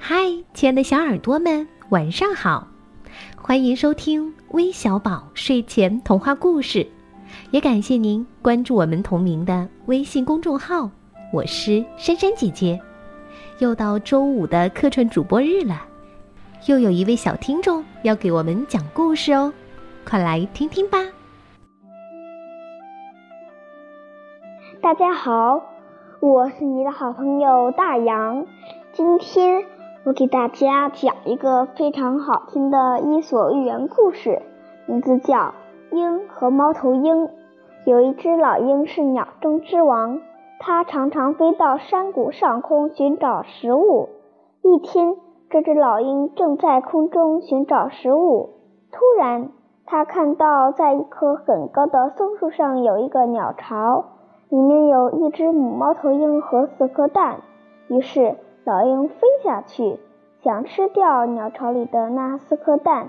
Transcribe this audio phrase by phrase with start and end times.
[0.00, 0.16] 嗨，
[0.54, 2.66] 亲爱的小耳朵们，晚上好！
[3.36, 6.86] 欢迎收听微小宝睡前童话故事，
[7.50, 10.88] 也感谢您关注我们同名的微信公众号。
[11.32, 12.80] 我是珊珊姐姐，
[13.58, 15.82] 又到周五的客串主播日了，
[16.66, 19.52] 又有一位小听众要给我们讲故事哦，
[20.08, 20.98] 快来听听吧！
[24.80, 25.60] 大家好，
[26.20, 28.46] 我是你的好朋友大洋，
[28.92, 29.66] 今天。
[30.08, 34.40] 我给大家讲一个非常好听的伊索寓言故事，
[34.86, 35.36] 名字叫
[35.90, 37.26] 《鹰和猫头鹰》。
[37.84, 40.22] 有一只老鹰是鸟中之王，
[40.60, 44.08] 它常常飞到山谷上空寻找食物。
[44.62, 45.14] 一天，
[45.50, 48.54] 这只老鹰正在空中寻找食物，
[48.90, 49.50] 突然，
[49.84, 54.06] 它看到在一棵很高的松树上有一个鸟巢，
[54.48, 57.42] 里面有一只母猫头鹰和四颗蛋。
[57.88, 58.36] 于是，
[58.68, 59.98] 老鹰飞下去，
[60.42, 63.08] 想吃掉鸟巢里的那四颗蛋。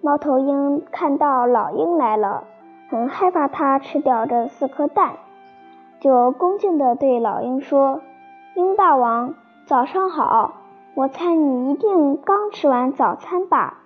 [0.00, 2.44] 猫头鹰看到老鹰来了，
[2.88, 5.14] 很害怕它吃掉这四颗蛋，
[5.98, 8.00] 就恭敬地对老鹰说
[8.54, 9.34] ：“鹰大王，
[9.66, 10.52] 早上好！
[10.94, 13.78] 我猜你一定刚吃完早餐吧？”“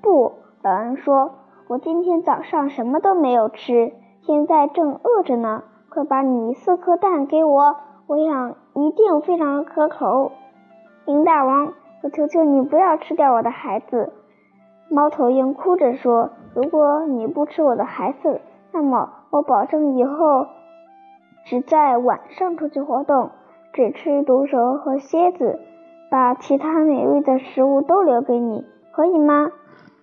[0.00, 1.32] 不。”老鹰说
[1.66, 5.64] ，“我今天早上什么都没有吃，现在正饿着呢。
[5.88, 10.30] 快把你四颗蛋给我，我想一定非常可口。”
[11.10, 11.72] 鹰大王，
[12.04, 14.12] 我求求你不要吃掉我的孩子。
[14.88, 18.40] 猫头鹰哭着说：“如果你不吃我的孩子，
[18.72, 20.46] 那么我保证以后
[21.46, 23.30] 只在晚上出去活动，
[23.72, 25.58] 只吃毒蛇和蝎子，
[26.12, 29.50] 把其他美味的食物都留给你，可以吗？”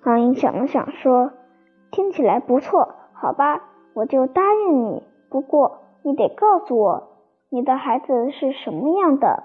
[0.04, 1.32] 老鹰想了想说
[1.92, 3.62] ：“听起来不错，好吧，
[3.94, 5.04] 我就答应你。
[5.30, 7.04] 不过你得告诉我，
[7.50, 9.44] 你的孩子是什么样的。”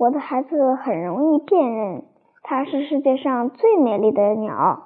[0.00, 2.04] 我的孩子很容易辨认，
[2.42, 4.84] 它是世界上最美丽的鸟。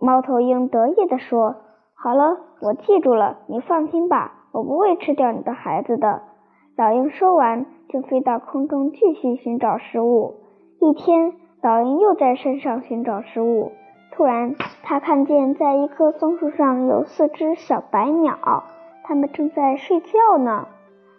[0.00, 1.56] 猫头鹰得意地说
[1.94, 6.22] ：“好了，我记住了，你放心吧，我不会吃掉你的孩子的。”
[6.74, 10.36] 老鹰说完，就飞到空中继续寻找食物。
[10.80, 13.72] 一天，老鹰又在山上寻找食物，
[14.12, 18.38] 突然，他看见在一棵松树上有四只小白鸟，
[19.04, 20.66] 它们正在睡觉呢。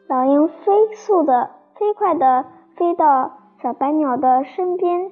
[0.07, 2.45] 老鹰飞速的、飞快的。
[2.81, 5.11] 飞到小白鸟的身边，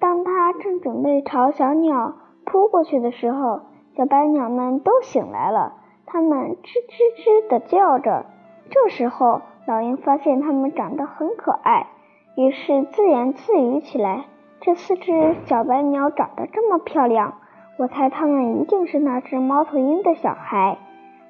[0.00, 2.14] 当它正准备朝小鸟
[2.46, 3.60] 扑过去的时候，
[3.94, 5.74] 小白鸟们都醒来了，
[6.06, 8.24] 它们吱吱吱地叫着。
[8.70, 11.88] 这时候，老鹰发现它们长得很可爱，
[12.36, 14.24] 于是自言自语起来
[14.62, 17.34] ：“这四只小白鸟长得这么漂亮，
[17.76, 20.78] 我猜它们一定是那只猫头鹰的小孩。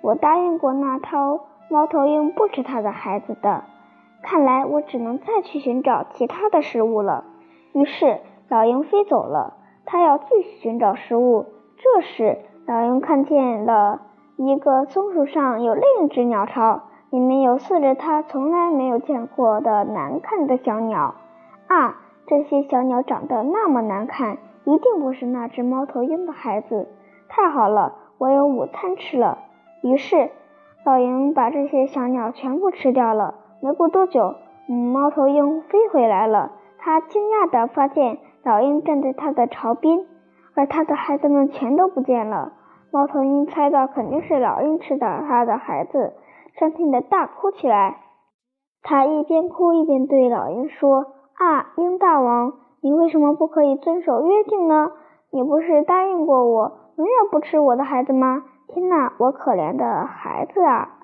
[0.02, 3.64] 我答应过那头猫头鹰不吃它的孩子的。”
[4.24, 7.24] 看来我只能再去寻找其他的食物了。
[7.74, 11.44] 于是老鹰飞走了，它要继续寻找食物。
[11.76, 14.00] 这时，老鹰看见了
[14.36, 21.14] 一个松树上有另一只鸟巢，里面有四只它从来没有见过的难看的小鸟。
[21.66, 26.88] 啊，这些小鸟长得那么难看，一定不是那只猫头鹰的孩子。
[27.28, 29.38] 太好了，我有午餐吃了。
[29.82, 30.30] 于是，
[30.86, 33.34] 老鹰把这些小鸟全部吃掉了。
[33.64, 34.34] 没过多久，
[34.92, 36.52] 猫头鹰飞回来了。
[36.76, 40.04] 它惊讶地发现老鹰站在它的巢边，
[40.54, 42.52] 而它的孩子们全都不见了。
[42.92, 46.12] 猫头鹰猜到肯定是老鹰吃掉它的孩子，
[46.58, 48.02] 伤心地大哭起来。
[48.82, 51.06] 它一边哭一边对老鹰说
[51.40, 54.90] ：“啊，鹰大王，你为什么不可以遵守约定呢？
[55.32, 58.42] 你不是答应过我永远不吃我的孩子吗？
[58.68, 60.98] 天哪，我可怜的孩子啊！”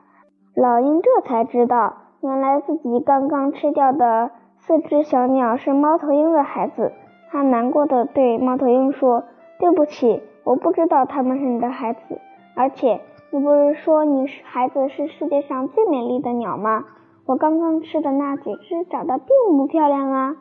[0.54, 1.94] 老鹰这才知道。
[2.22, 6.92] 原来自己刚刚吃掉的四只小鸟是猫头鹰的孩子，
[7.30, 9.24] 他难过的对猫头鹰说
[9.58, 12.20] ：“对不起，我不知道他们是你的孩子。
[12.54, 13.00] 而且
[13.30, 16.84] 你不是说你是孩子是世界上最美丽的鸟吗？
[17.24, 20.36] 我刚刚吃的那几只长得并不漂亮啊！”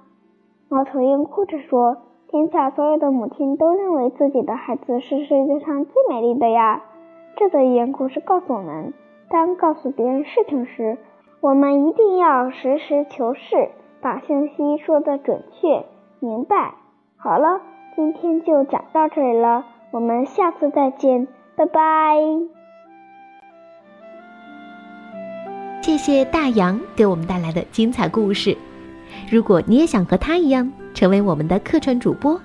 [0.68, 1.98] 猫头鹰哭着说
[2.28, 6.82] ：“天下所有的母亲都认为自己的孩子是世界上最美丽的呀。”
[7.38, 8.94] 这则寓言故事告诉我们，
[9.30, 10.98] 当告诉别人事情时，
[11.42, 13.70] 我们一定要实事求是，
[14.02, 15.86] 把信息说得准确
[16.20, 16.74] 明白。
[17.16, 17.62] 好了，
[17.96, 21.26] 今天就讲到这里了，我们下次再见，
[21.56, 22.18] 拜拜。
[25.82, 28.58] 谢谢大洋给我们带来的精彩故事。
[29.32, 32.38] 如果你也想和他一样成为我们的客串主播，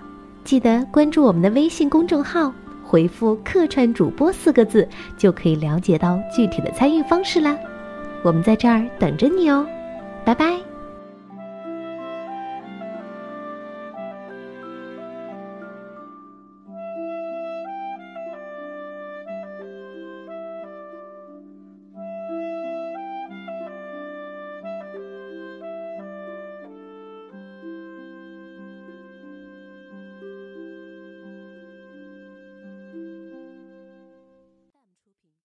[0.45, 2.53] 记得关注我们的微信公众号，
[2.85, 7.59] 回复“客串主播”四个字，就可以了解到具体的参与方式啦。
[8.25, 9.67] 我们在这儿等着你哦，
[10.25, 10.59] 拜拜。